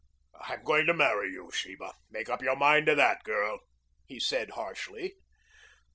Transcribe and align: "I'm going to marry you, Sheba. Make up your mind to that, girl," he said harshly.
"I'm 0.39 0.63
going 0.63 0.87
to 0.87 0.95
marry 0.95 1.29
you, 1.31 1.51
Sheba. 1.51 1.93
Make 2.09 2.27
up 2.27 2.41
your 2.41 2.55
mind 2.55 2.87
to 2.87 2.95
that, 2.95 3.23
girl," 3.23 3.59
he 4.07 4.19
said 4.19 4.49
harshly. 4.49 5.13